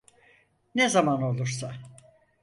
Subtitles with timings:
[0.75, 1.75] Ne zaman olursa.